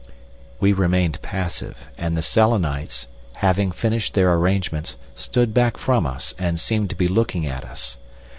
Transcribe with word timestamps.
We 0.59 0.73
remained 0.73 1.21
passive, 1.21 1.85
and 1.95 2.17
the 2.17 2.23
Selenites, 2.23 3.05
having 3.33 3.71
finished 3.71 4.15
their 4.15 4.33
arrangements, 4.33 4.95
stood 5.15 5.53
back 5.53 5.77
from 5.77 6.07
us, 6.07 6.33
and 6.39 6.59
seemed 6.59 6.89
to 6.89 6.95
be 6.95 7.07
looking 7.07 7.45
at 7.45 7.63
us. 7.63 7.97